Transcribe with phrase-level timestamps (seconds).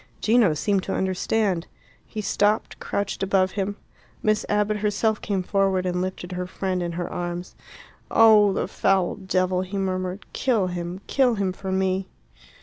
[0.19, 1.67] Gino seemed to understand.
[2.07, 3.75] He stopped, crouched above him.
[4.23, 7.53] Miss Abbott herself came forward and lifted her friend in her arms.
[8.09, 10.25] "Oh, the foul devil!" he murmured.
[10.33, 11.01] "Kill him!
[11.05, 12.07] Kill him for me."